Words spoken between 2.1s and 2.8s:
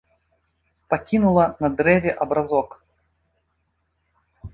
абразок.